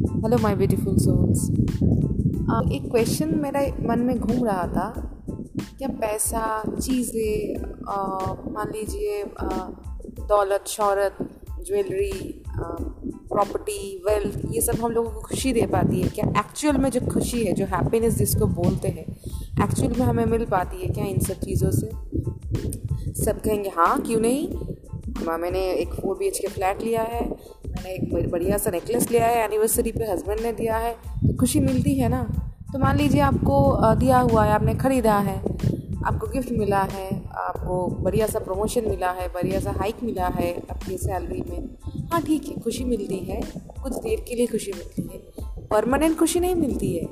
Hello 0.00 0.36
my 0.38 0.54
beautiful 0.56 0.96
souls 0.96 1.40
एक 2.74 2.88
question 2.90 3.34
मेरा 3.38 3.60
मन 3.88 4.00
में 4.00 4.18
घूम 4.18 4.44
रहा 4.44 4.66
था 4.66 4.86
क्या 5.78 5.88
पैसा, 5.90 6.62
चीज़ें 6.70 7.60
मान 8.52 8.70
लीजिए 8.70 9.22
दौलत, 10.28 10.64
शहरत 10.66 11.18
ज्वेलरी 11.66 12.42
प्रॉपर्टी 12.48 14.02
वेल्थ 14.08 14.40
ये 14.52 14.60
सब 14.60 14.82
हम 14.84 14.92
लोगों 14.92 15.10
को 15.10 15.20
खुशी 15.20 15.52
दे 15.52 15.66
पाती 15.66 16.00
है। 16.02 16.08
क्या 16.08 16.28
एक्चुअल 16.38 16.76
में 16.76 16.90
जो 16.90 17.00
खुशी 17.12 17.44
है, 17.44 17.52
जो 17.52 17.64
हैप्पीनेस 17.66 18.14
जिसको 18.14 18.46
बोलते 18.54 18.88
हैं 18.88 19.06
एक्चुअल 19.64 19.94
में 19.98 20.06
हमें 20.06 20.24
मिल 20.26 20.44
पाती 20.46 20.82
है 20.82 20.92
क्या 20.94 21.04
इन 21.04 21.18
सब 21.18 21.40
चीज़ों 21.44 21.70
से? 21.70 21.90
सब 23.24 23.40
कहेंगे 23.40 23.72
हाँ 23.76 24.00
क्यों 24.02 24.20
नहीं? 24.20 24.48
मैंने 25.28 25.70
एक 25.72 25.94
four 25.94 26.16
B 26.18 26.26
H 26.26 26.38
K 26.38 26.48
flat 26.48 26.82
लिया 26.82 27.02
है 27.02 27.24
मैंने 27.80 27.94
एक 27.94 28.30
बढ़िया 28.30 28.56
सा 28.58 28.70
नेकलेस 28.70 29.10
लिया 29.10 29.26
है 29.26 29.44
एनिवर्सरी 29.44 29.92
पे 29.92 30.04
हस्बैंड 30.04 30.40
ने 30.40 30.52
दिया 30.52 30.76
है 30.76 30.92
तो 31.22 31.36
खुशी 31.36 31.60
मिलती 31.60 31.94
है 31.94 32.08
ना? 32.08 32.22
तो 32.72 32.78
मान 32.78 32.96
लीजिए 32.96 33.20
आपको 33.20 33.94
दिया 33.96 34.18
हुआ 34.20 34.44
है, 34.44 34.52
आपने 34.52 34.74
ख़रीदा 34.74 35.16
है, 35.18 35.36
आपको 36.06 36.26
गिफ्ट 36.26 36.50
मिला 36.58 36.82
है, 36.92 37.08
आपको 37.38 37.86
बढ़िया 38.02 38.26
सा 38.26 38.38
प्रमोशन 38.38 38.88
मिला 38.88 39.10
है, 39.10 39.28
बढ़िया 39.28 39.60
सा 39.60 39.72
हाइक 39.78 40.02
मिला 40.02 40.26
है 40.36 40.52
आपकी 40.70 40.96
सैलरी 40.98 41.42
में 41.50 42.08
हाँ 42.12 42.22
ठीक 42.22 42.48
है, 42.48 42.60
खुशी 42.60 42.84
मिलती 42.84 43.18
है, 43.24 43.40
कुछ 43.82 43.92
देर 43.94 44.24
के 44.28 44.34
लिए 44.34 44.46
खुशी 44.46 44.72
मिलती 44.72 45.02
है 45.02 45.66
परमानेंट 45.68 46.18
खुशी 46.18 46.40
नहीं 46.40 46.54
मिलती 46.56 46.96
है। 46.96 47.06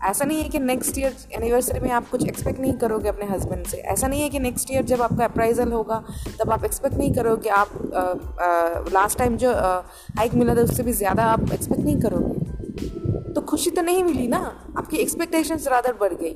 ऐसा 0.00 0.24
नहीं 0.24 0.42
है 0.42 0.48
कि 0.48 0.58
नेक्स्ट 0.58 0.98
ईयर 0.98 1.16
एनिवर्सरी 1.34 1.80
में 1.80 1.90
आप 1.90 2.08
कुछ 2.10 2.26
एक्सपेक्ट 2.28 2.60
नहीं 2.60 2.72
करोगे 2.78 3.08
अपने 3.08 3.26
हस्बैंड 3.26 3.66
से। 3.66 3.76
ऐसा 3.76 4.06
नहीं 4.06 4.22
है 4.22 4.28
कि 4.28 4.38
नेक्स्ट 4.38 4.70
ईयर 4.72 4.82
जब 4.84 5.02
आपका 5.02 5.24
अप्राइजल 5.24 5.72
होगा, 5.72 6.02
तब 6.40 6.50
आप 6.50 6.64
एक्सपेक्ट 6.64 6.96
नहीं 6.96 7.12
करोगे 7.14 7.48
आप 7.50 8.88
लास्ट 8.92 9.18
टाइम 9.18 9.36
जो 9.36 9.52
हाइक 9.52 10.34
मिला 10.34 10.54
था, 10.54 10.60
उससे 10.62 10.82
भी 10.82 10.92
ज़्यादा 10.94 11.24
आप 11.24 11.52
एक्सपेक्ट 11.52 11.82
नहीं 11.82 12.00
करोगे। 12.00 13.32
तो 13.34 13.40
खुशी 13.40 13.70
तो 13.70 13.82
नहीं 13.82 14.02
मिली 14.04 14.26
ना? 14.28 14.38
आपकी 14.78 14.96
एक्सपेक्टेशंस 14.96 15.62
ज़्यादा 15.62 15.92
बढ़ 16.00 16.14
गई। 16.14 16.34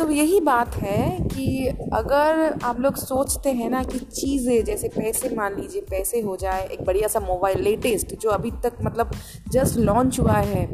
तो 0.00 0.10
यही 0.10 0.38
बात 0.40 0.74
है 0.76 1.26
कि 1.26 1.66
अगर 1.94 2.58
आप 2.64 2.78
लोग 2.80 2.94
सोचते 2.96 3.50
हैं 3.52 3.68
ना 3.70 3.82
कि 3.84 3.98
चीज़ें, 3.98 4.64
जैसे 4.64 4.88
पैसे, 4.88 5.34
मान 5.36 5.56
लीजिए 5.60 5.80
पैसे 5.90 6.20
हो 6.20 6.36
जाए, 6.36 6.66
एक 6.66 6.84
बढ़िया 6.84 7.08
सा 7.08 7.20
मोबाइल 7.20 7.60
लेटेस्ट 7.62 8.14
जो 8.20 8.30
अभी 8.30 8.50
तक 8.64 8.78
मतलब 8.84 9.10
जस्ट 9.52 9.76
लॉन्च 9.78 10.20
हुआ 10.20 10.36
है 10.36 10.64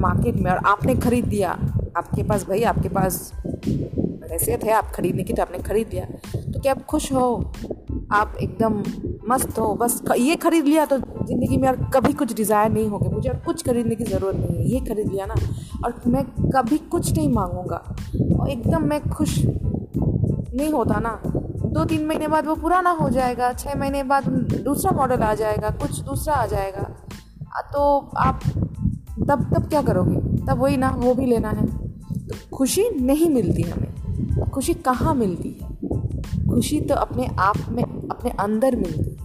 मार्केट 0.00 0.36
में 0.36 0.50
और 0.50 0.58
आपने 0.66 0.94
ख़रीद 0.96 1.24
दिया, 1.24 1.50
आपके 1.96 2.22
पास 2.22 2.46
भाई, 2.48 2.62
आपके 2.64 2.88
पास 2.88 3.32
हैसियत 4.30 4.64
है 4.64 4.72
आप 4.72 4.92
खरीदने 4.94 5.22
की 5.24 5.32
तो 5.32 5.42
आपने 5.42 5.58
ख़रीद 5.60 5.92
लिया 5.92 6.04
तो 6.04 6.60
क्या 6.60 6.72
आप 6.72 6.84
खुश 6.86 7.12
हो? 7.12 7.52
आप 8.12 8.36
एकदम 8.42 8.82
मस्त 9.28 9.58
हो, 9.58 9.74
बस 9.74 10.02
ये 10.18 10.36
खरीद 10.36 10.64
लिया 10.64 10.84
तो 10.86 10.98
ज़िंदगी 10.98 11.56
में 11.56 11.68
और 11.68 11.76
कभी 11.94 12.12
कुछ 12.12 12.34
डिज़ायर 12.34 12.70
नहीं 12.72 12.88
होगा। 12.88 13.10
मुझे 13.10 13.28
और 13.28 13.36
कुछ 13.36 13.62
खरीदने 13.64 13.94
की 13.94 14.04
ज़रूरत 14.04 14.36
नहीं 14.36 14.56
है, 14.56 14.68
ये 14.68 14.80
खरीद 14.80 15.10
लिया 15.12 15.26
ना। 15.26 15.34
और 15.84 16.00
मैं 16.06 16.24
कभी 16.50 16.78
कुछ 16.92 17.12
नहीं 17.16 17.28
मांगूँगा। 17.28 17.82
और 18.40 18.48
एकदम 18.50 18.84
मैं 18.84 19.00
खुश 19.08 19.38
नहीं 19.38 20.70
होता 20.72 20.98
ना। 20.98 21.20
दो 21.24 21.84
तीन 21.84 22.06
महीने 22.06 22.28
बाद 22.28 22.46
वो 22.46 22.54
पुराना 22.54 22.90
हो 22.90 23.08
जाएगा 23.10 23.52
छः 23.52 23.78
महीने 23.78 24.02
बाद 24.04 24.28
दूसरा 24.64 24.90
मॉडल 24.90 25.22
आ 25.22 25.34
जाएगा, 25.34 25.70
कुछ 25.72 26.00
दूसरा 26.00 26.34
आ 26.34 26.46
जाएगा। 26.46 26.88
तो 27.72 28.10
आप 28.16 28.40
तब 29.20 29.50
तब 29.54 29.68
क्या 29.68 29.82
करोगे? 29.82 30.16
तब 30.46 30.58
वही 30.58 30.76
ना, 30.76 30.90
वो 30.90 31.14
भी 31.14 31.26
लेना 31.26 31.50
है। 31.50 31.66
तो 32.28 32.56
खुशी 32.56 32.88
नहीं 33.00 33.28
मिलती 33.30 33.62
हमें। 33.62 34.50
खुशी 34.50 34.74
कहाँ 34.74 35.14
मिलती 35.14 35.48
है? 35.50 35.76
खुशी 36.48 36.80
तो 36.80 36.94
अपने 36.94 37.26
आप 37.38 37.56
में, 37.68 37.82
अपने 37.82 38.30
अंदर 38.40 38.76
मिलती 38.76 39.10
है। 39.10 39.17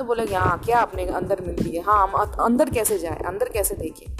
तो 0.00 0.04
बोले 0.04 0.34
हाँ 0.34 0.58
क्या 0.58 0.78
आपने 0.78 1.06
अंदर 1.06 1.42
मिलती 1.46 1.76
है 1.76 1.82
हाँ 1.82 2.08
हम 2.08 2.12
अंदर 2.44 2.70
कैसे 2.70 2.98
जाए? 2.98 3.16
अंदर 3.16 3.48
कैसे 3.48 3.74
देखें? 3.74 4.16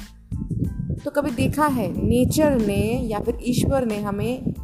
तो 1.04 1.10
कभी 1.10 1.30
देखा 1.30 1.66
है, 1.66 1.88
नेचर 1.88 2.66
ने 2.66 3.00
या 3.02 3.18
फिर 3.18 3.38
ईश्वर 3.42 3.84
ने 3.84 3.98
हमें 3.98 4.54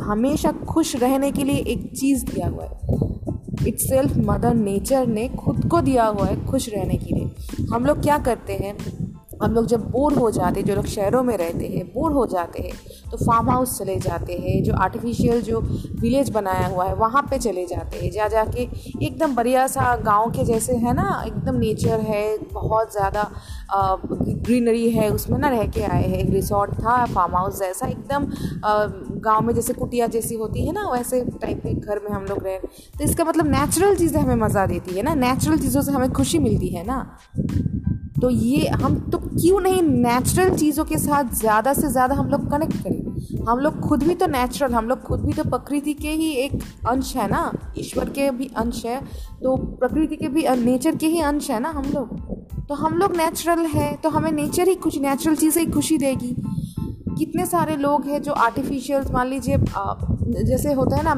हमेशा 0.00 0.52
खुश 0.52 0.96
रहने 0.96 1.32
के 1.32 1.44
लिए 1.44 1.56
एक 1.56 1.92
चीज़ 1.96 2.24
दिया 2.24 2.48
हुआ 2.48 2.64
है। 2.64 2.80
इट्स 3.68 3.88
सेल्फ 3.88 4.12
मदर 4.16 4.54
नेचर 4.54 5.06
ने 5.06 5.28
खुद 5.28 5.68
को 5.68 5.80
दिया 5.80 6.06
हुआ 6.06 6.26
है 6.26 6.46
खुश 6.46 6.68
रहने 6.68 6.94
के 6.94 7.14
लिए। 7.14 7.30
हम 7.74 7.86
लोग 7.86 8.02
क्या 8.02 8.18
करते 8.18 8.52
हैं? 8.52 9.05
हम 9.42 9.54
लोग 9.54 9.66
जब 9.66 9.90
बोर 9.90 10.14
हो 10.14 10.30
जाते 10.30 10.60
हैं 10.60 10.66
जो 10.66 10.74
लोग 10.74 10.86
शहरों 10.88 11.22
में 11.22 11.36
रहते 11.36 11.66
हैं, 11.66 11.84
बोर 11.94 12.12
हो 12.12 12.26
जाते 12.26 12.62
हैं 12.62 12.72
तो 13.10 13.16
फार्म 13.16 13.50
हाउस 13.50 13.78
चले 13.78 13.96
जाते 13.98 14.32
हैं, 14.34 14.62
जो 14.64 14.74
आर्टिफिशियल 14.76 15.40
जो 15.42 15.60
विलेज 16.00 16.30
बनाया 16.30 16.66
हुआ 16.66 16.84
है, 16.84 16.94
वहाँ 16.96 17.22
पे 17.30 17.38
चले 17.38 17.66
जाते 17.66 17.98
हैं 17.98 18.10
जा 18.12 18.28
जाके 18.28 18.68
एकदम 19.06 19.34
बढ़िया 19.34 19.66
सा 19.66 19.94
गाँव 20.04 20.30
के 20.30 20.44
जैसे 20.44 20.76
है 20.76 20.94
ना, 20.94 21.22
एकदम 21.26 21.56
नेचर 21.56 22.00
है, 22.02 22.38
बहुत 22.52 22.92
ज़्यादा 22.92 23.30
ग्रीनरी 24.46 24.88
है, 24.90 25.08
उसमें 25.10 25.38
ना 25.38 25.48
रह 25.48 25.64
के 25.68 25.82
आए 25.82 26.02
हैं, 26.02 26.18
एक 26.18 26.30
रिसोर्ट 26.30 26.74
था 26.74 27.04
फार्म 27.06 27.36
हाउस 27.36 27.58
जैसा, 27.60 27.86
एकदम 27.88 28.26
गाँव 29.20 29.42
में 29.46 29.54
जैसे 29.54 29.72
कुटिया 29.74 30.06
जैसी 30.08 30.34
होती 30.36 30.66
है 30.66 30.72
ना, 30.72 30.88
वैसे 30.90 31.20
टाइप 31.42 31.60
के 31.62 31.74
घर 31.74 32.00
में 32.04 32.10
हम 32.10 32.24
लोग 32.24 32.44
रहे 32.44 32.58
तो 32.98 33.04
इसका 33.04 33.24
मतलब 33.24 33.50
नेचुरल 33.50 33.96
चीज़ें 33.96 34.20
हमें 34.20 34.34
मज़ा 34.36 34.66
देती 34.66 34.96
है 34.96 35.02
ना 35.02 35.14
नेचुरल 35.16 35.58
चीज़ों 35.58 35.82
से 35.82 35.92
हमें 35.92 36.12
खुशी 36.12 36.38
मिलती 36.38 36.68
है 36.68 36.84
ना। 36.86 36.98
तो 38.20 38.30
ये 38.30 38.68
हम 38.82 38.94
तो 39.12 39.18
क्यों 39.18 39.60
नहीं 39.60 39.82
नेचुरल 39.82 40.56
चीज़ों 40.56 40.84
के 40.84 40.98
साथ 40.98 41.34
ज़्यादा 41.34 41.72
से 41.74 41.88
ज़्यादा 41.88 42.14
हम 42.14 42.28
लोग 42.28 42.50
कनेक्ट 42.50 42.76
करें? 42.82 43.44
हम 43.48 43.58
लोग 43.58 43.80
खुद 43.80 44.02
भी 44.02 44.14
तो 44.14 44.26
नेचुरल 44.26 44.74
हम 44.74 44.88
लोग 44.88 45.02
खुद 45.02 45.20
भी 45.20 45.32
तो 45.32 45.44
प्रकृति 45.44 45.94
के 45.94 46.08
ही 46.10 46.30
एक 46.34 46.52
अंश 46.88 47.14
है 47.16 47.28
ना? 47.30 47.52
ईश्वर 47.78 48.10
के 48.10 48.30
भी 48.30 48.50
अंश 48.56 48.84
है 48.86 49.00
तो 49.42 49.56
प्रकृति 49.56 50.16
के 50.16 50.28
भी 50.28 50.48
नेचर 50.64 50.96
के 50.96 51.06
ही 51.06 51.20
अंश 51.22 51.50
है 51.50 51.60
ना 51.60 51.68
हम 51.68 51.92
लोग? 51.94 52.18
तो 52.68 52.74
हम 52.74 52.98
लोग 52.98 53.16
नेचुरल 53.16 53.64
है 53.68 53.94
तो 53.96 54.08
हमें 54.10 54.30
नेचर 54.32 54.68
ही 54.68 54.74
कुछ 54.76 54.98
नेचुरल 55.00 55.36
चीज़ें 55.36 55.62
ही 55.64 55.70
खुशी 55.72 55.98
देगी। 55.98 56.34
कितने 57.18 57.44
सारे 57.46 57.76
लोग 57.76 58.06
हैं 58.06 58.22
जो 58.22 58.32
आर्टिफिशियल 58.34 59.04
मान 59.12 59.28
लीजिए 59.28 59.58
जैसे 60.44 60.72
होता 60.72 60.96
है 60.96 61.02
ना 61.04 61.14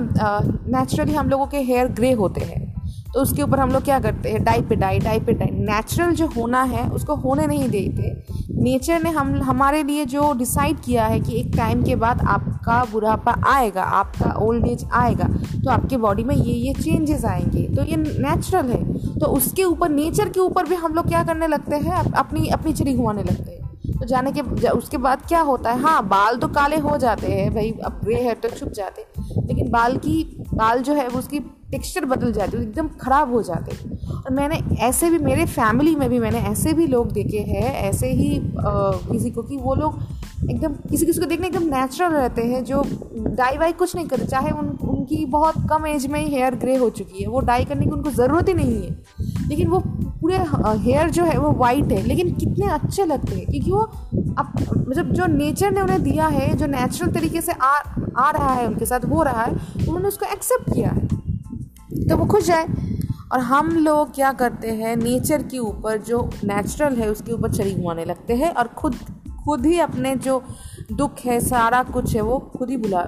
नेचुरली 0.69 1.15
हम 1.15 1.29
लोगों 1.29 1.47
के 1.47 1.63
हेयर 1.63 1.89
ग्रे 1.91 2.13
होते 2.13 2.41
हैं। 2.41 2.67
तो 3.15 3.21
उसके 3.21 3.43
ऊपर 3.43 3.61
हम 3.61 3.71
लोग 3.71 3.83
क्या 3.85 3.99
करते 4.01 4.31
हैं 4.31 4.43
डाई 4.45 4.61
पे 4.61 4.77
डाई 4.77 4.99
डाई 4.99 5.21
पे 5.21 5.33
डाई। 5.33 5.51
नेचुरल 5.51 6.13
जो 6.15 6.27
होना 6.27 6.63
है 6.63 6.89
उसको 6.91 7.15
होने 7.17 7.47
नहीं 7.47 7.69
देते। 7.69 8.11
नेचर 8.63 9.03
ने 9.03 9.11
हम 9.11 9.35
हमारे 9.43 9.83
लिए 9.83 10.05
जो 10.07 10.33
डिसाइड 10.33 10.81
किया 10.81 11.07
है 11.07 11.21
कि 11.21 11.39
एक 11.41 11.53
टाइम 11.57 11.83
के 11.85 11.97
बाद 11.97 12.21
आपका 12.29 12.85
बुढ़ापा 12.93 13.35
आएगा 13.49 13.83
आपका 13.83 14.33
ओल्ड 14.39 14.67
एज 14.67 14.85
आएगा 14.93 15.29
तो 15.55 15.71
आपके 15.71 15.97
बॉडी 15.97 16.25
में 16.25 16.35
ये 16.37 16.55
ये 16.55 16.75
चेंजेस 16.75 17.25
आएँगे। 17.25 17.63
तो 17.77 17.85
ये 17.85 17.97
नेचुरल 17.97 18.71
है। 18.71 19.19
तो 19.19 19.27
उसके 19.29 19.65
ऊपर 19.65 19.89
नेचर 19.89 20.29
के 20.29 20.41
ऊपर 20.41 20.67
भी 20.67 20.75
हम 20.75 20.95
लोग 20.95 21.09
क्या 21.09 21.23
करने 21.25 21.47
लगते 21.47 21.77
हैं 21.77 22.03
अपनी 22.15 22.49
अपनी 22.49 22.73
चिड़ी 22.73 22.95
घुमाने 22.95 23.23
लगते 23.23 23.51
हैं। 23.51 23.67
तो 23.91 24.07
जाने 24.07 24.33
के 24.33 24.43
जा, 24.55 24.71
उसके 24.71 24.97
बाद 24.99 25.23
क्या 25.29 25.41
होता 25.41 25.71
है 25.73 25.81
हाँ 25.81 26.03
बाल 26.09 26.37
तो 26.37 26.49
काले 26.49 26.77
हो 26.79 26.97
जाते 26.99 27.33
हैं 27.33 27.53
भाई 27.55 27.71
अब 27.85 28.01
ग्रे 28.05 28.21
हेयर 28.23 28.37
तो 28.43 28.49
छुप 28.49 28.69
जाते 28.69 29.03
हैं। 29.03 29.47
लेकिन 29.47 29.71
बाल 29.71 29.97
की 29.97 30.23
बाल 30.55 30.83
जो 30.83 30.95
है 30.95 31.09
वो 31.09 31.19
उसकी 31.19 31.41
टेक्सचर 31.71 32.05
बदल 32.05 32.33
जाते 32.33 32.57
एकदम 32.57 32.89
ख़राब 33.01 33.33
हो 33.33 33.43
जाते 33.43 33.77
और 34.15 34.33
मैंने 34.35 34.61
ऐसे 34.81 35.11
भी 35.11 35.19
मेरे 35.19 35.45
फैमिली 35.47 35.95
में 35.97 36.09
भी 36.11 36.19
मैंने 36.19 36.39
ऐसे 36.51 36.73
भी 36.73 36.87
लोग 36.87 37.13
देखे 37.13 37.39
हैं 37.39 37.73
ऐसे 37.83 38.11
ही 38.13 38.39
आ, 38.39 38.91
किसी 39.11 39.31
को 39.31 39.43
कि 39.43 39.57
वो 39.57 39.75
लोग 39.75 39.99
एकदम 40.51 40.75
किसी 40.91 41.07
किसी 41.07 41.21
को 41.21 41.27
देखने 41.27 41.47
एकदम 41.47 41.65
नेचुरल 41.69 42.13
रहते 42.13 42.43
हैं 42.43 42.63
जो 42.65 42.83
डाई 43.17 43.57
वाई 43.59 43.73
कुछ 43.73 43.95
नहीं 43.97 44.07
करते 44.09 44.27
चाहे 44.27 44.51
उन 44.51 44.69
उनकी 44.89 45.25
बहुत 45.27 45.55
कम 45.71 45.87
एज 45.87 46.07
में 46.07 46.21
ही 46.21 46.35
हेयर 46.35 46.55
ग्रे 46.55 46.77
हो 46.77 46.91
चुकी 46.91 47.23
है 47.23 47.29
वो 47.29 47.41
डाई 47.41 47.65
करने 47.65 47.87
की 47.87 47.91
उनको 47.91 48.11
ज़रूरत 48.11 48.49
ही 48.49 48.55
नहीं 48.55 48.83
है। 48.83 49.49
लेकिन 49.49 49.69
वो 49.69 49.81
पूरे 50.21 50.39
हेयर 50.85 51.11
जो 51.11 51.25
है 51.25 51.37
वो 51.39 51.51
वाइट 51.59 51.93
है 51.93 52.03
लेकिन 52.03 52.35
कितने 52.35 52.71
अच्छे 52.73 53.05
लगते 53.05 53.35
हैं 53.37 53.47
क्योंकि 53.47 53.71
वो 53.71 53.81
अब 54.39 54.55
मतलब 54.79 55.13
जो 55.13 55.27
नेचर 55.27 55.71
ने 55.71 55.81
उन्हें 55.81 56.03
दिया 56.03 56.27
है 56.29 56.55
जो 56.57 56.67
नेचुरल 56.67 57.13
तरीके 57.13 57.41
से 57.41 57.53
आ 57.53 57.77
आ 58.19 58.31
रहा 58.31 58.53
है 58.55 58.67
उनके 58.67 58.87
साथ 58.87 59.05
हो 59.05 59.23
रहा 59.23 59.43
है 59.43 59.53
उन्होंने 59.53 60.09
उसको 60.09 60.33
एक्सेप्ट 60.33 60.75
किया 60.75 60.91
है। 60.91 61.18
तो 62.07 62.17
वो 62.17 62.27
खुश 62.27 62.51
है। 62.51 62.67
और 63.33 63.41
हम 63.41 63.71
लोग 63.77 64.15
क्या 64.15 64.33
करते 64.33 64.71
हैं, 64.71 64.97
नेचर 64.97 65.43
के 65.43 65.59
ऊपर 65.59 65.99
जो 65.99 66.31
नेचुरल 66.45 66.97
है, 66.97 67.11
उसके 67.11 67.33
ऊपर 67.33 67.53
छड़ी 67.53 67.75
घुमाने 67.75 68.05
लगते 68.05 68.35
हैं 68.35 68.53
और 68.55 68.69
खुद 68.69 68.95
खुद 69.45 69.67
ही 69.67 69.79
अपने 69.79 70.15
जो 70.17 70.43
दुख 70.93 71.19
है, 71.19 71.41
सारा 71.41 71.83
कुछ 71.83 72.15
है, 72.15 72.21
वो 72.21 72.39
खुद 72.39 72.71
ही 72.71 72.77
बुला, 72.77 73.03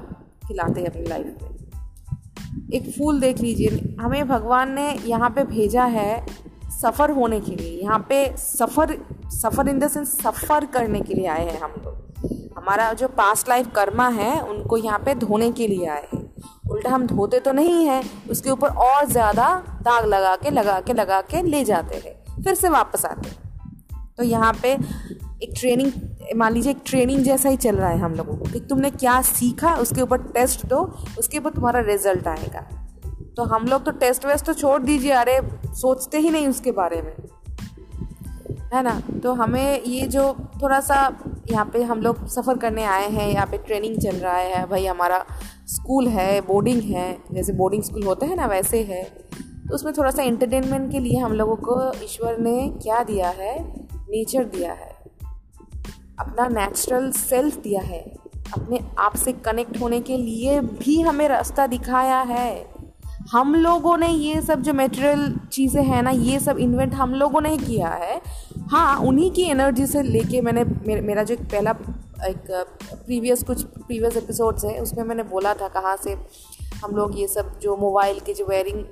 खिलाते 0.48 0.80
हैं 0.80 0.88
अपनी 0.88 1.02
लाइफ 1.02 1.38
में। 1.42 2.70
एक 2.74 2.90
फूल 2.98 3.20
देख 3.20 3.40
लीजिए, 3.40 3.96
हमें 4.00 4.28
भगवान 4.28 4.72
ने 4.72 4.92
यहाँ 5.06 5.30
पे 5.30 5.44
भेजा 5.44 5.84
है 5.84 6.26
सफ़र 6.70 7.10
होने 7.10 7.40
के 7.40 7.56
लिए। 7.56 7.80
यहाँ 7.82 8.06
पे 8.08 8.24
सफ़र 8.36 8.96
सफ़र 9.32 9.68
इन 9.68 9.78
द 9.78 9.88
सेंस 9.88 10.16
सफ़र 10.20 10.66
करने 10.66 11.00
के 11.00 11.14
लिए 11.14 11.26
आए 11.26 11.44
हैं 11.46 11.60
हम 11.60 11.70
लोग। 11.70 12.58
हमारा 12.58 12.92
जो 12.92 13.08
पास्ट 13.08 13.48
लाइफ 13.48 13.70
कर्मा 13.74 14.08
है, 14.08 14.40
उनको 14.40 14.76
यहाँ 14.76 14.98
पे 14.98 15.14
धोने 15.14 15.50
के 15.52 15.66
लिए 15.66 15.86
आए 15.86 16.08
हैं। 16.14 16.19
उल्टा 16.80 16.90
हम 16.90 17.06
धोते 17.06 17.38
तो 17.40 17.52
नहीं 17.52 17.84
हैं, 17.86 18.02
उसके 18.30 18.50
ऊपर 18.50 18.68
और 18.68 19.06
ज़्यादा 19.06 19.48
दाग 19.82 20.04
लगा 20.06 20.34
के 20.36 20.50
लगा 20.50 20.78
के 20.80 20.92
लगा 20.92 21.20
के 21.22 21.42
ले 21.44 21.62
जाते 21.64 21.96
हैं, 21.96 22.42
फिर 22.42 22.54
से 22.54 22.68
वापस 22.68 23.04
आते 23.04 23.30
तो 24.16 24.22
यहाँ 24.22 24.52
पे 24.62 24.72
एक 25.42 25.52
ट्रेनिंग 25.58 25.92
मान 26.36 26.52
लीजिए 26.52 26.72
एक 26.72 26.82
ट्रेनिंग 26.86 27.22
जैसा 27.24 27.48
ही 27.48 27.56
चल 27.56 27.76
रहा 27.76 27.88
है 27.88 27.98
हम 27.98 28.14
लोगों 28.14 28.36
को 28.36 28.50
कि 28.52 28.60
तुमने 28.60 28.90
क्या 28.92 29.20
सीखा, 29.22 29.74
उसके 29.74 30.02
ऊपर 30.02 30.22
टेस्ट 30.32 30.64
दो, 30.66 30.80
उसके 31.18 31.38
ऊपर 31.38 31.50
तुम्हारा 31.50 31.80
रिज़ल्ट 31.82 32.26
आएगा। 32.28 32.60
तो 33.36 33.44
हम 33.44 33.66
लोग 33.66 33.84
तो 33.84 33.90
टेस्ट 33.92 34.26
वेस्ट 34.26 34.46
तो 34.46 34.52
छोड़ 34.54 34.80
दीजिए, 34.82 35.12
अरे 35.12 35.40
सोचते 35.74 36.18
ही 36.18 36.30
नहीं 36.30 36.48
उसके 36.48 36.72
बारे 36.72 37.02
में। 37.02 37.14
है 38.72 38.82
ना? 38.82 39.00
तो 39.22 39.32
हमें 39.34 39.82
ये 39.82 40.06
जो 40.06 40.32
थोड़ा 40.62 40.80
सा 40.80 41.08
यहाँ 41.50 41.64
पे 41.72 41.82
हम 41.82 42.00
लोग 42.00 42.26
सफ़र 42.28 42.58
करने 42.58 42.84
आए 42.84 43.08
हैं, 43.08 43.28
यहाँ 43.30 43.46
पे 43.46 43.58
ट्रेनिंग 43.58 43.98
चल 43.98 44.16
रहा 44.16 44.36
है 44.36 44.66
भाई, 44.66 44.86
हमारा 44.86 45.24
स्कूल 45.66 46.08
है 46.08 46.40
बोर्डिंग 46.40 46.82
है, 46.82 47.18
जैसे 47.32 47.52
बोर्डिंग 47.52 47.82
स्कूल 47.82 48.02
होते 48.02 48.26
हैं 48.26 48.36
ना, 48.36 48.46
वैसे 48.46 48.82
है। 48.82 49.04
तो 49.68 49.74
उसमें 49.74 49.92
थोड़ा 49.98 50.10
सा 50.10 50.22
एंटरटेनमेंट 50.22 50.92
के 50.92 50.98
लिए 50.98 51.18
हम 51.18 51.32
लोगों 51.32 51.56
को 51.56 52.04
ईश्वर 52.04 52.38
ने 52.38 52.68
क्या 52.82 53.02
दिया 53.02 53.28
है? 53.28 53.64
नेचर 54.10 54.44
दिया 54.44 54.72
है। 54.72 54.96
अपना 56.18 56.48
नेचुरल 56.48 57.10
सेल्फ 57.10 57.56
दिया 57.56 57.80
है। 57.80 58.00
अपने 58.54 58.80
आप 58.98 59.16
से 59.16 59.32
कनेक्ट 59.32 59.80
होने 59.80 60.00
के 60.00 60.16
लिए 60.16 60.60
भी 60.60 61.00
हमें 61.00 61.28
रास्ता 61.28 61.66
दिखाया 61.66 62.20
है। 62.20 62.80
हम 63.32 63.54
लोगों 63.54 63.96
ने 63.96 64.08
ये 64.08 64.40
सब 64.40 64.62
जो 64.62 64.72
मेटेरियल 64.72 65.36
चीज़ें 65.52 65.82
हैं 65.82 66.02
ना, 66.02 66.10
ये 66.10 66.40
सब 66.40 66.58
इन्वेंट 66.58 66.94
हम 66.94 67.14
लोगों 67.14 67.40
ने 67.40 67.56
किया 67.56 67.88
है। 67.88 68.20
हाँ 68.70 68.98
उन्हीं 69.00 69.30
की 69.30 69.42
एनर्जी 69.42 69.86
से 69.86 70.02
लेके 70.02 70.40
मैंने 70.40 70.64
मे, 70.64 71.00
मेरा 71.00 71.22
जो 71.22 71.36
पहला 71.36 71.70
एक 72.24 72.50
प्रीवियस 73.06 73.42
कुछ 73.42 73.62
प्रीवियस 73.62 74.16
एपिसोड्स 74.16 74.64
हैं 74.64 74.80
उसमें 74.80 75.04
मैंने 75.04 75.22
बोला 75.22 75.54
था 75.54 75.68
कहाँ 75.68 75.96
से 75.96 76.12
हम 76.84 76.94
लोग 76.96 77.18
ये 77.20 77.26
सब 77.28 77.58
जो 77.58 77.76
मोबाइल 77.76 78.20
के 78.20 78.34
जो 78.34 78.46
वेयरिंग 78.46 78.84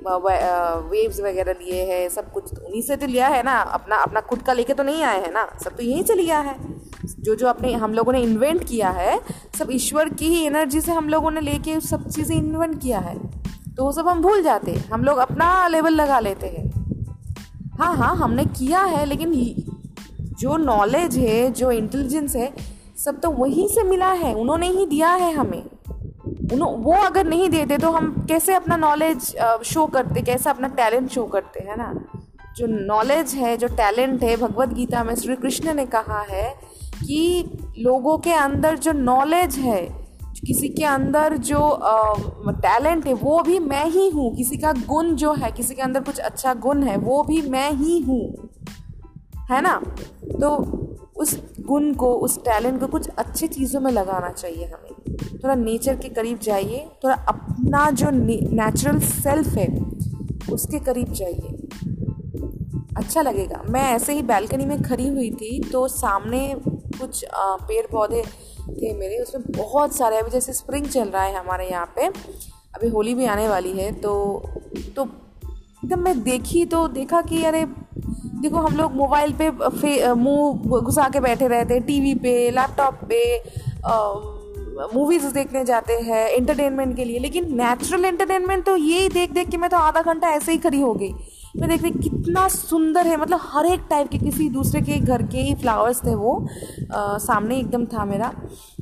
वेव्स 0.91 1.21
वगैरह 1.21 1.53
लिए 1.53 1.85
हैं 1.93 2.09
सब 2.09 2.33
कुछ 2.33 2.55
तो 2.55 2.67
उन्हीं 2.67 2.83
से 2.83 2.97
तो 2.97 3.07
लिया 3.07 3.29
है 3.29 3.43
ना? 3.43 3.53
अपना 3.53 3.97
अपना 3.97 4.21
खुद 4.21 4.43
का 4.43 4.53
लेके 4.53 4.75
तो 4.75 4.83
नहीं 4.83 5.03
आए 5.03 5.21
हैं 5.23 5.33
ना? 5.33 5.47
सब 5.65 5.77
तो 5.77 5.83
यहीं 5.83 6.03
से 6.05 6.15
लिया 6.15 6.39
है। 6.41 6.57
जो 7.21 7.35
जो 7.35 7.47
अपने 7.47 7.73
हम 7.75 7.95
लोगों 7.95 8.13
ने 8.13 8.23
इन्वेंट 8.23 8.65
किया 8.65 8.91
है 8.91 9.19
सब 9.59 9.69
ईश्वर 9.73 10.09
की 10.09 10.29
ही 10.29 10.45
एनर्जी 10.47 10.81
से 10.81 10.93
हम 10.93 11.09
लोगों 11.09 11.31
ने 11.31 11.41
लेके 11.41 11.81
सब 11.81 12.09
चीज़ें 12.09 12.37
इन्वेंट 12.37 12.81
किया 12.83 12.99
है। 12.99 13.19
तो 13.77 13.85
वो 13.85 13.93
सब 13.93 14.09
हम 14.09 14.23
भूल 14.23 14.43
जाते 14.43 14.71
हैं। 14.71 14.89
हम 14.91 15.05
लोग 15.05 15.19
अपना 15.19 15.69
लेवल 15.69 15.93
लगा 15.93 16.21
लेते 16.21 16.47
हैं। 16.47 16.67
हाँ 17.79 17.95
हाँ 17.97 18.15
हमने 18.17 18.45
किया 18.45 18.83
है 18.83 19.05
लेकिन 19.07 19.33
जो 20.39 20.57
नॉलेज 20.57 21.17
है, 21.19 21.51
जो 21.53 21.71
इंटेलिजेंस 21.71 22.37
है, 22.37 22.53
सब 22.97 23.21
तो 23.21 23.31
वहीं 23.31 23.67
से 23.69 23.83
मिला 23.83 24.11
है। 24.13 24.35
उन्होंने 24.35 24.69
ही 24.69 24.87
दिया 24.87 25.13
है 25.13 25.33
हमें। 25.35 25.63
उन्हों, 26.53 26.73
वो 26.75 26.93
अगर 26.97 27.27
नहीं 27.27 27.49
देते 27.51 27.79
तो 27.79 27.91
हम 27.91 28.27
कैसे 28.29 28.55
अपना 28.55 28.77
नॉलेज 28.77 29.35
शो 29.65 29.87
करते, 29.87 30.23
कैसे 30.23 30.51
अपना 30.51 30.69
टैलेंट 30.69 31.11
शो 31.11 31.25
करते, 31.27 31.61
हैं 31.61 31.77
ना? 31.77 31.93
जो 32.57 32.67
नॉलेज 32.67 33.35
है, 33.35 33.57
जो 33.57 33.69
टैलेंट 33.69 34.23
है 34.23 34.37
भगवत 34.37 34.69
गीता 34.69 35.03
में 35.05 35.15
श्री 35.15 35.37
कृष्ण 35.37 35.75
ने 35.75 35.87
कहा 35.87 36.21
है 36.31 36.49
कि 36.99 37.45
लोगों 37.79 38.17
के 38.19 38.33
अंदर 38.33 38.79
जो 38.79 38.93
नॉलेज 38.93 39.59
है, 39.59 39.83
किसी 40.47 40.69
के 40.69 40.85
अंदर 40.85 41.37
जो 41.37 41.61
टैलेंट 42.51 43.07
है, 43.07 43.15
वो 43.15 43.41
भी 43.43 43.59
मैं 43.59 43.85
ही 43.87 44.09
हूँ। 44.11 44.35
किसी 44.37 44.57
का 44.57 44.73
गुण 44.89 45.15
जो 45.15 45.33
है, 45.33 45.51
किसी 45.53 45.75
के 45.75 45.83
अंदर 45.83 46.01
कुछ 46.01 46.19
अच्छा 46.21 46.55
गुण 46.57 46.83
है, 46.83 46.97
वो 46.99 47.23
भी 47.23 47.41
मैं 47.51 47.71
ही 47.73 47.99
हूँ। 48.01 48.49
है 49.49 49.61
ना? 49.63 49.75
तो 50.33 50.55
उस 51.17 51.37
गुण 51.61 51.93
को, 51.95 52.13
उस 52.15 52.39
टैलेंट 52.39 52.81
को 52.81 52.87
कुछ 52.87 53.09
अच्छी 53.09 53.47
चीज़ों 53.49 53.81
में 53.81 53.91
लगाना 53.93 54.29
चाहिए 54.33 54.67
हमें। 54.67 55.17
थोड़ा 55.35 55.55
नेचर 55.55 55.97
के 55.97 56.09
करीब 56.09 56.39
जाइए, 56.39 56.87
थोड़ा 57.05 57.15
अपना 57.29 57.91
जो 57.93 58.11
नेचुरल 58.11 58.99
सेल्फ 59.01 59.49
है, 59.49 59.69
उसके 60.53 60.79
करीब 60.81 61.13
जाइए। 61.13 61.55
अच्छा 62.97 63.23
लगेगा। 63.23 63.63
मैं 63.71 63.83
ऐसे 63.87 64.13
ही 64.13 64.23
बैल्कनी 64.25 64.67
में 64.67 64.83
खड़ी 64.83 65.09
हुई 65.09 65.31
थी 65.33 65.59
तो 65.63 65.87
सामने 65.89 66.41
कुछ 66.67 67.25
पेड़ 67.33 67.87
पौधे 67.87 68.23
थे 68.71 68.93
मेरे, 68.95 69.19
उसमें 69.19 69.45
बहुत 69.49 69.97
सारे, 69.97 70.17
अभी 70.19 70.31
जैसे 70.31 70.53
स्प्रिंग 70.53 70.87
चल 70.87 71.09
रहा 71.09 71.23
है 71.23 71.35
हमारे 71.37 71.69
यहाँ 71.71 71.93
पे, 71.97 72.07
अभी 72.07 72.89
होली 72.89 73.15
भी 73.15 73.27
आने 73.27 73.49
वाली 73.49 73.73
है 73.73 73.91
तो 73.93 74.13
तो 74.97 75.05
एकदम 75.85 76.01
मैं 76.01 76.23
देखी 76.23 76.65
तो 76.67 76.87
देखा 76.91 77.21
कि 77.23 77.43
अरे 77.45 77.65
देखो 78.43 78.57
हम 78.59 78.77
लोग 78.77 78.95
मोबाइल 78.97 79.33
पे 79.41 79.51
मुँह 80.15 80.81
घुसा 80.81 81.09
के 81.09 81.21
बैठे 81.21 81.49
रहते 81.49 81.75
हैं 81.75 81.83
टीवी 81.83 82.15
पे 82.15 82.51
लैपटॉप 82.51 83.01
पे 83.05 83.21
मूवीज़ 84.95 85.27
देखने 85.35 85.65
जाते 85.65 85.93
हैं 86.03 86.27
एंटरटेनमेंट 86.27 86.95
के 86.97 87.05
लिए। 87.05 87.19
लेकिन 87.19 87.47
नेचुरल 87.57 88.05
एंटरटेनमेंट 88.05 88.65
तो 88.67 88.77
यही 88.77 89.09
देख 89.09 89.33
देख 89.33 89.49
के 89.49 89.57
मैं 89.57 89.71
तो 89.71 89.77
आधा 89.77 90.03
घंटा 90.03 90.29
ऐसे 90.29 90.53
ही 90.53 90.59
खड़ी 90.59 90.81
हो 90.81 90.93
गई। 90.95 91.11
मैं 91.57 91.69
देख 91.71 91.83
रही 91.83 91.91
कितना 91.93 92.47
सुंदर 92.49 93.07
है 93.07 93.17
मतलब 93.17 93.41
हर 93.43 93.67
एक 93.67 93.81
टाइप 93.91 94.09
के 94.09 94.19
किसी 94.19 94.49
दूसरे 94.49 94.81
के 94.81 94.97
घर 94.97 95.23
के 95.23 95.39
ही 95.39 95.55
फ्लावर्स 95.55 96.05
थे 96.05 96.15
वो 96.15 96.35
आ, 96.95 97.19
सामने 97.19 97.57
एकदम 97.57 97.85
था 97.87 98.05
मेरा। 98.05 98.33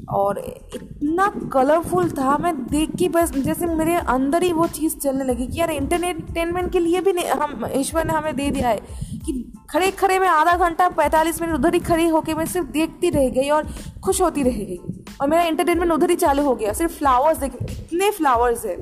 और 0.08 0.38
इतना 0.74 1.26
कलरफुल 1.52 2.10
था, 2.10 2.36
मैं 2.38 2.54
देख 2.66 2.90
के 2.98 3.08
बस 3.08 3.30
जैसे 3.36 3.66
मेरे 3.66 3.94
अंदर 3.94 4.42
ही 4.42 4.52
वो 4.52 4.66
चीज़ 4.68 4.96
चलने 4.98 5.24
लगी 5.24 5.46
कि 5.46 5.60
यार 5.60 5.70
इंटरटेनमेंट 5.70 6.72
के 6.72 6.78
लिए 6.78 7.00
भी 7.00 7.12
हम 7.22 7.70
ईश्वर 7.74 8.06
ने 8.06 8.12
हमें 8.12 8.34
दे 8.36 8.50
दिया 8.50 8.68
है 8.68 8.76
कि 9.16 9.52
खड़े 9.70 9.90
खड़े 9.90 10.18
में 10.18 10.28
आधा 10.28 10.56
घंटा, 10.58 10.88
पैंतालीस 10.88 11.40
मिनट 11.42 11.54
उधर 11.54 11.74
ही 11.74 11.80
खड़ी 11.80 12.06
होकर 12.08 12.34
मैं 12.34 12.46
सिर्फ़ 12.46 12.68
देखती 12.68 13.10
रह 13.10 13.28
गई 13.30 13.48
और 13.50 13.68
खुश 14.04 14.20
होती 14.22 14.42
रह 14.42 14.56
गई। 14.60 14.78
और 15.20 15.28
मेरा 15.28 15.42
इंटरटेनमेंट 15.42 15.92
उधर 15.92 16.10
ही 16.10 16.16
चालू 16.16 16.42
हो 16.42 16.54
गया, 16.54 16.72
सिर्फ़ 16.72 16.92
फ्लावर्स 16.92 17.38
देख 17.38 17.56
इतने 17.62 18.10
फ्लावर्स 18.10 18.64
है। 18.66 18.76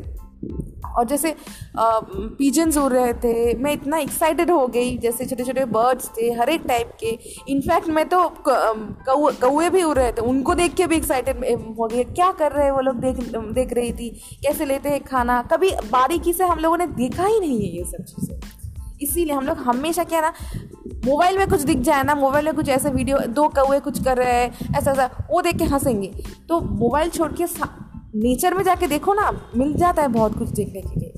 और 0.96 1.04
जैसे 1.06 1.34
पीजन्स 1.78 2.76
उड़ 2.78 2.92
रहे 2.92 3.12
थे, 3.14 3.54
मैं 3.54 3.72
इतना 3.72 3.98
एक्साइटेड 3.98 4.50
हो 4.50 4.66
गई, 4.68 4.96
जैसे 4.98 5.26
छोटे 5.26 5.44
छोटे 5.44 5.64
बर्ड्स 5.66 6.08
थे, 6.10 6.30
हर 6.32 6.48
एक 6.50 6.62
टाइप 6.68 6.92
के। 7.00 7.18
इनफैक्ट 7.48 7.88
मैं 7.90 8.08
तो 8.08 8.28
कौए 8.46 9.70
भी 9.70 9.82
उड़ 9.82 9.96
रहे 9.96 10.12
थे, 10.12 10.22
उनको 10.22 10.54
देख 10.54 10.74
के 10.74 10.86
भी 10.86 10.96
एक्साइटेड 10.96 11.44
हो 11.78 11.86
गई 11.86 12.04
क्या 12.04 12.30
कर 12.32 12.52
रहे 12.52 12.64
हैं 12.64 12.72
वो 12.72 12.80
लोग 12.80 12.96
देख 12.98 13.16
देख 13.54 13.72
रही 13.72 13.92
थी? 13.92 14.10
कैसे 14.42 14.64
लेते 14.64 14.88
हैं 14.88 15.02
खाना? 15.04 15.42
कभी 15.52 15.70
बारीकी 15.90 16.32
से 16.32 16.44
हम 16.44 16.58
लोगों 16.58 16.76
ने 16.76 16.86
देखा 16.88 17.26
ही 17.26 17.40
नहीं 17.40 17.60
है 17.60 17.76
ये 17.76 17.84
सब 17.86 18.04
चीज़ें। 18.04 18.36
इसीलिए 19.02 19.34
हम 19.34 19.46
लोग 19.46 19.58
हमेशा 19.58 20.04
क्या 20.04 20.20
ना, 20.20 20.32
मोबाइल 21.06 21.38
में 21.38 21.48
कुछ 21.48 21.60
दिख 21.62 21.78
जाए 21.78 22.02
ना, 22.02 22.14
मोबाइल 22.14 22.44
में 22.44 22.54
कुछ 22.54 22.68
ऐसे 22.68 22.90
वीडियो 22.90 23.18
दो 23.28 23.48
कौए 23.50 23.80
कुछ 23.80 24.02
कर 24.04 24.16
रहे 24.16 24.32
हैं 24.32 24.76
ऐसा 24.78 24.90
ऐसा 24.90 25.10
वो 25.30 25.40
देख 25.42 25.56
के 25.58 25.64
हंसेंगे। 25.66 26.12
तो 26.48 26.60
मोबाइल 26.60 27.10
छोड़ 27.10 27.32
के 27.32 27.46
नेचर 28.16 28.54
में 28.54 28.62
जाके 28.64 28.86
देखो 28.86 29.14
ना 29.14 29.50
मिल 29.56 29.74
जाता 29.74 30.02
है 30.02 30.08
बहुत 30.08 30.38
कुछ 30.38 30.48
देखने 30.48 30.80
के 30.80 31.00
लिए। 31.00 31.12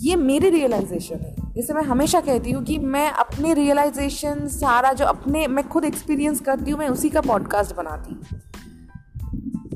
ये 0.00 0.16
मेरी 0.16 0.50
रियलाइजेशन 0.50 1.14
है। 1.14 1.36
जैसे 1.56 1.74
मैं 1.74 1.82
हमेशा 1.82 2.20
कहती 2.20 2.50
हूँ 2.50 2.64
कि 2.64 2.78
मैं 2.78 3.10
अपने 3.10 3.54
रियलाइजेशन 3.54 4.46
सारा 4.46 4.92
जो 4.92 5.04
अपने 5.04 5.46
मैं 5.46 5.68
खुद 5.68 5.84
एक्सपीरियंस 5.84 6.40
करती 6.40 6.70
हूँ 6.70 6.78
मैं 6.78 6.88
उसी 6.88 7.08
का 7.08 7.20
पॉडकास्ट 7.20 7.76
बनाती 7.76 8.14
हूँ। 8.14 8.40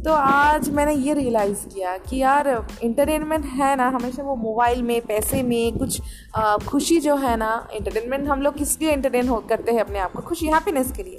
तो 0.02 0.12
आज 0.12 0.70
मैंने 0.70 0.94
ये 0.94 1.14
रियलाइज़ 1.14 1.66
किया 1.74 1.96
कि 1.96 2.16
यार 2.16 2.66
इंटरटेनमेंट 2.82 3.44
है 3.44 3.76
ना 3.76 3.88
हमेशा 3.88 4.22
वो 4.22 4.36
मोबाइल 4.36 4.82
में 4.82 5.00
पैसे 5.00 5.42
में 5.42 5.78
कुछ 5.78 6.02
आ, 6.36 6.56
खुशी 6.56 7.00
जो 7.00 7.16
है 7.16 7.36
ना 7.36 7.68
इंटरटेनमेंट 7.74 8.28
हम 8.28 8.42
लोग 8.42 8.54
किस 8.54 8.80
लिए 8.80 8.92
इंटरटेन 8.92 9.28
हो 9.28 9.36
करते 9.36 9.72
हैं 9.72 9.80
अपने 9.80 9.98
आप 9.98 10.12
को? 10.12 10.22
खुशी 10.22 10.46
हैप्पीनेस 10.46 10.92
के 10.92 11.02
लिए। 11.02 11.18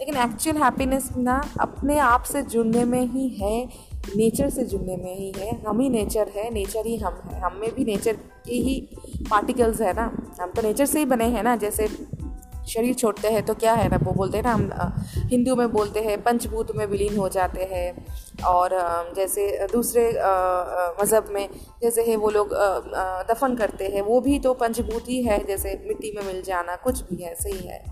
लेकिन 0.00 0.16
एक्चुअल 0.16 0.56
हैप्पीनेस 0.56 1.08
ना 1.16 1.44
अपने 1.60 1.98
आप 1.98 2.22
से 2.22 2.42
जुड़ने 2.42 2.84
में 2.84 3.06
ही 3.06 3.28
है। 3.28 3.68
नेचर 4.16 4.48
से 4.50 4.64
जुड़ने 4.64 4.96
में 4.96 5.14
ही 5.16 5.32
है। 5.38 5.50
हम 5.62 5.80
ही 5.80 5.88
नेचर 5.90 6.28
है, 6.28 6.50
नेचर 6.54 6.86
ही 6.86 6.96
हम 6.96 7.20
है। 7.24 7.40
हम 7.40 7.56
में 7.56 7.74
भी 7.74 7.84
नेचर 7.84 8.16
के 8.46 8.54
ही 8.54 8.80
पार्टिकल्स 9.30 9.80
है 9.80 9.92
ना। 9.92 10.10
हम 10.40 10.50
तो 10.50 10.62
नेचर 10.62 10.86
से 10.86 10.98
ही 10.98 11.04
बने 11.04 11.24
हैं 11.24 11.42
ना। 11.42 11.56
जैसे 11.56 11.88
शरीर 12.68 12.94
छोड़ते 12.94 13.28
हैं 13.28 13.44
तो 13.46 13.54
क्या 13.54 13.72
है 13.74 13.88
ना, 13.88 13.98
वो 14.02 14.12
बोलते 14.12 14.38
हैं 14.38 14.44
ना, 14.44 14.52
हम 14.52 14.70
हिंदू 15.30 15.54
में 15.56 15.70
बोलते 15.72 16.00
हैं, 16.00 16.22
पंचभूत 16.22 16.68
में 16.76 16.84
विलीन 16.86 17.16
हो 17.16 17.28
जाते 17.28 17.64
हैं। 17.70 18.04
और 18.46 18.70
जैसे 19.16 19.66
दूसरे 19.72 20.08
मज़हब 21.02 21.26
में 21.30 21.48
जैसे 21.82 22.02
है 22.02 22.16
वो 22.16 22.30
लोग 22.30 22.54
दफन 23.30 23.56
करते 23.56 23.88
हैं। 23.88 24.02
वो 24.02 24.20
भी 24.20 24.38
तो 24.38 24.54
पंचभूत 24.54 25.08
ही 25.08 25.22
है, 25.22 25.44
जैसे 25.44 25.74
मिट्टी 25.86 26.12
में 26.16 26.26
मिल 26.26 26.42
जाना, 26.42 26.76
कुछ 26.76 27.02
भी 27.02 27.22
है, 27.22 27.34
सही 27.34 27.66
है। 27.68 27.84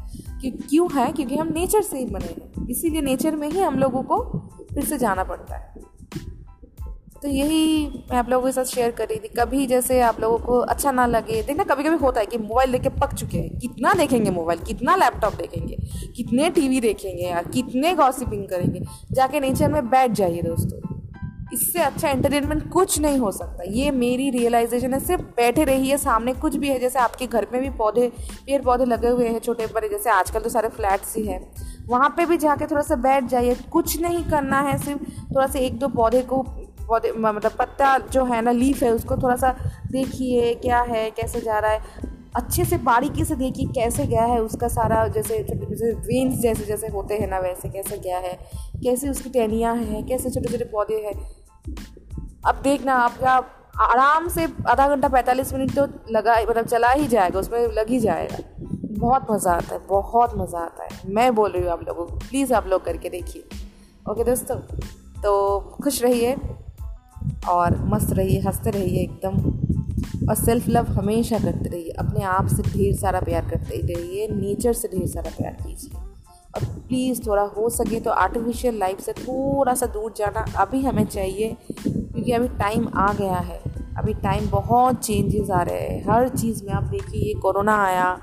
क्यों 0.45 0.88
है? 0.93 1.11
क्योंकि 1.12 1.37
हम 1.37 1.52
नेचर 1.55 1.83
से 1.83 1.99
ही 1.99 2.05
बने 2.05 2.26
हैं। 2.26 2.69
इसीलिए 2.69 3.00
नेचर 3.00 3.37
में 3.37 3.49
ही 3.49 3.61
हम 3.61 3.79
लोगों 3.79 4.02
को 4.02 4.23
फिर 4.75 4.85
से 4.85 4.99
जाना 4.99 5.25
पड़ता 5.25 5.57
है। 5.57 5.80
तो 7.23 7.29
यही 7.29 7.87
मैं 8.11 8.17
आप 8.17 8.29
लोगों 8.29 8.47
के 8.47 8.53
साथ 8.53 8.65
शेयर 8.65 8.91
कर 8.91 9.05
रही 9.05 9.17
थी। 9.17 9.29
कभी 9.29 9.67
जैसे 9.67 10.00
आप 10.00 10.21
लोगों 10.21 10.39
को 10.39 10.59
अच्छा 10.59 10.93
ना 10.93 11.07
लगे, 11.07 11.43
देखना 11.43 11.65
कभी 11.65 11.85
कभी 11.85 11.97
होता 11.97 12.21
है 12.21 12.27
कि 12.27 12.39
मोबाइल 12.39 12.71
लेके 12.71 12.89
पक 12.89 13.15
चुके 13.15 13.39
हैं। 13.39 13.59
कितना 13.59 13.95
देखेंगे 13.95 14.31
मोबाइल 14.31 14.59
कितना 14.59 14.97
लैपटॉप 14.97 15.35
देखेंगे? 15.35 15.77
कितने 16.17 16.50
टीवी 16.50 16.81
देखेंगे 16.81 17.23
यार? 17.23 17.45
कितने 17.45 17.95
गॉसिपिंग 17.95 18.49
करेंगे? 18.49 18.81
जाके 19.12 19.41
नेचर 19.41 19.73
में 19.73 19.91
बैठ 19.91 20.11
जाइए 20.11 20.43
दोस्तों। 20.43 21.00
इससे 21.53 21.79
अच्छा 21.79 22.09
एंटरटेनमेंट 22.09 22.71
कुछ 22.71 22.99
नहीं 23.00 23.19
हो 23.19 23.31
सकता। 23.31 23.65
ये 23.69 23.91
मेरी 23.91 24.31
रियलाइजेशन 24.31 24.95
है। 24.95 25.00
सिर्फ़ 25.00 25.23
बैठे 25.23 25.65
रहिए, 25.65 25.97
सामने 25.97 26.35
कुछ 26.35 26.57
भी 26.57 26.69
है। 26.69 26.79
जैसे 26.79 26.99
आपके 26.99 27.27
घर 27.27 27.47
में 27.53 27.62
भी 27.62 27.71
पौधे 27.71 28.12
पेड़ 28.47 28.62
पौधे 28.62 28.85
लगे 28.85 29.09
हुए 29.09 29.29
हैं, 29.29 29.39
छोटे 29.39 29.67
बड़े। 29.67 29.89
जैसे 29.89 30.11
आजकल 30.11 30.41
तो 30.41 30.49
सारे 30.49 30.69
फ्लैट्स 30.69 31.17
ही 31.17 31.27
हैं। 31.27 31.53
वहाँ 31.89 32.15
पे 32.17 32.27
भी 32.27 32.37
जाके 32.37 32.67
थोड़ा 32.67 32.83
सा 32.83 32.95
बैठ 32.95 33.25
जाइए। 33.25 33.57
कुछ 33.73 34.00
नहीं 34.00 34.25
करना 34.25 34.61
है, 34.61 34.79
सिर्फ़ 34.79 35.03
थोड़ा 35.35 35.47
सा 35.47 35.59
एक 35.59 35.79
दो 35.79 35.89
पौधे 35.89 36.23
को 36.23 36.60
पौधे 36.91 37.13
मतलब 37.15 37.53
पत्ता 37.59 37.97
जो 38.13 38.25
है 38.25 38.41
ना, 38.43 38.51
लीफ 38.53 38.83
है, 38.83 38.93
उसको 38.93 39.17
थोड़ा 39.17 39.37
सा 39.37 39.55
देखिए, 39.91 40.55
क्या 40.57 40.81
है, 40.85 41.11
कैसे 41.11 41.41
जा 41.41 41.59
रहा 41.59 41.71
है। 41.71 42.09
अच्छे 42.37 42.65
से 42.65 42.77
बारीकी 42.79 43.25
से 43.25 43.35
देखिए, 43.37 43.67
कैसे 43.75 44.07
गया 44.07 44.25
है 44.25 44.41
उसका 44.41 44.69
सारा, 44.69 45.07
जैसे 45.09 45.43
छोटे 45.45 45.67
जैसे 45.67 45.93
वेन्स 46.09 46.41
जैसे 46.41 46.65
जैसे 46.65 46.89
होते 46.89 47.15
हैं 47.15 47.29
ना, 47.29 47.39
वैसे 47.39 47.69
कैसे 47.69 47.99
गया 47.99 48.19
है, 48.19 48.33
कैसे 48.83 49.09
उसकी 49.09 49.31
टहनियाँ 49.31 49.75
हैं, 49.77 50.07
कैसे 50.07 50.31
छोटे 50.31 50.49
छोटे 50.49 50.65
पौधे 50.65 51.01
हैं। 51.07 51.15
अब 52.45 52.61
देखना, 52.63 52.95
आपका 52.97 53.35
आराम 53.81 54.29
से 54.29 54.47
आधा 54.69 54.87
घंटा 54.89 55.09
पैंतालीस 55.09 55.53
मिनट 55.55 55.75
तो 55.77 55.87
लगा 56.11 56.37
मतलब 56.41 56.67
चला 56.67 56.91
ही 56.91 57.07
जाएगा, 57.07 57.39
उसमें 57.39 57.67
लग 57.73 57.89
ही 57.89 57.99
जाएगा। 58.01 58.39
बहुत 59.01 59.27
मज़ा 59.31 59.53
आता 59.53 59.75
है, 59.75 59.81
बहुत 59.87 60.35
मज़ा 60.37 60.59
आता 60.59 60.85
है। 60.85 61.13
मैं 61.15 61.35
बोल 61.35 61.51
रही 61.51 61.63
हूँ 61.63 61.71
आप 61.71 61.83
लोगों 61.89 62.05
को 62.07 62.17
प्लीज़ 62.19 62.55
आप 62.55 62.67
लोग 62.67 62.85
करके 62.85 63.11
देखिए। 63.11 63.43
ओके 64.11 64.25
दोस्तों 64.25 64.57
तो 65.23 65.61
खुश 65.83 66.03
रहिए। 66.03 66.35
और 67.49 67.85
मस्त 67.85 68.11
रहिए, 68.11 68.41
हँसते 68.41 68.71
रहिए 68.71 69.03
एकदम। 69.03 69.61
और 70.29 70.35
सेल्फ 70.35 70.69
लव 70.69 70.85
हमेशा 70.85 71.39
करते 71.39 71.69
रहिए, 71.69 71.89
अपने 71.89 72.25
आप 72.25 72.47
से 72.47 72.63
ढेर 72.63 72.95
सारा 72.95 73.21
प्यार 73.21 73.51
करते 73.51 73.77
रहिए 73.77 74.29
नेचर 74.29 74.73
से 74.73 74.89
ढेर 74.89 75.07
सारा 75.07 75.31
प्यार 75.31 75.53
कीजिए। 75.53 76.01
और 76.55 76.65
प्लीज़ 76.65 77.27
थोड़ा 77.27 77.43
हो 77.43 77.69
सके 77.69 78.01
तो 78.01 78.11
आर्टिफिशियल 78.11 78.79
लाइफ 78.79 79.01
से 79.01 79.13
थोड़ा 79.13 79.75
सा 79.75 79.87
दूर 79.87 80.15
जाना 80.17 80.45
अभी 80.57 80.83
हमें 80.83 81.05
चाहिए, 81.05 81.57
क्योंकि 81.89 82.33
अभी 82.33 82.49
टाइम 82.49 82.89
आ 82.95 83.13
गया 83.13 83.37
है। 83.37 83.61
अभी 83.99 84.15
टाइम 84.15 84.51
बहुत 84.51 84.97
चेंजेस 84.97 85.51
आ 85.51 85.63
रहे 85.63 85.81
हैं। 85.81 86.13
हर 86.13 86.29
चीज़ 86.29 86.65
में 86.65 86.73
आप 86.73 86.83
देखिए, 86.83 87.29
ये 87.29 87.35
कोरोना 87.35 87.85
आया, 87.85 88.19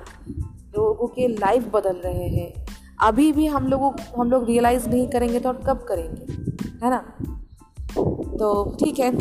लोगों 0.50 1.08
के 1.08 1.28
लाइफ 1.28 1.72
बदल 1.74 1.96
रहे 2.06 2.28
हैं। 2.28 2.66
अभी 3.04 3.32
भी 3.32 3.46
हम 3.46 3.68
लोगों, 3.68 3.92
हम 4.20 4.32
लोग 4.32 4.46
रियलाइज़ 4.46 4.90
नहीं 4.90 5.08
करेंगे 5.08 5.40
तो 5.40 5.50
और 5.50 5.62
कब 5.68 5.78
करेंगे? 5.78 6.34
है 6.86 6.90
ना? 6.90 7.14
तो 8.06 8.76
ठीक 8.80 9.00
है 9.00 9.12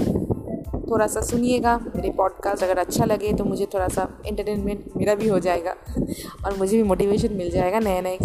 थोड़ा 0.90 1.06
सा 1.06 1.21
सुनिएगा 1.21 1.76
मेरे 1.97 2.11
पॉडकास्ट 2.11 2.62
अगर 2.62 2.78
अच्छा 2.78 3.04
लगे 3.04 3.33
तो 3.33 3.45
मुझे 3.45 3.66
थोड़ा 3.66 3.88
सा 3.88 4.09
एंटरटेनमेंट 4.26 4.85
मेरा 4.97 5.14
भी 5.14 5.28
हो 5.28 5.38
जाएगा 5.38 5.75
और 6.45 6.59
मुझे 6.59 6.76
भी 6.76 6.83
मोटिवेशन 6.83 7.35
मिल 7.35 7.50
जाएगा 7.50 7.78
नए 7.78 8.00
नए 8.00 8.18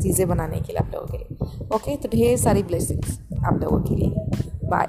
चीज़ें 0.00 0.28
बनाने 0.28 0.56
के 0.56 0.72
लिए 0.72 0.76
आप 0.76 0.90
लोगों 0.94 1.06
के 1.06 1.18
लिए। 1.18 1.68
ओके 1.74 1.96
तो 1.96 2.08
ढेर 2.08 2.36
सारी 2.36 2.62
ब्लेसिंग्स 2.62 3.20
आप 3.44 3.60
लोगों 3.62 3.80
के 3.80 3.94
लिए। 3.94 4.08
बाय 4.64 4.86